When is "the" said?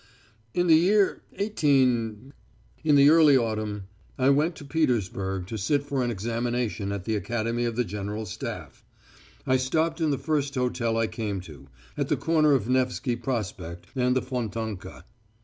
0.65-0.73, 2.95-3.11, 7.05-7.15, 7.75-7.83, 10.09-10.17, 12.07-12.17, 14.15-14.23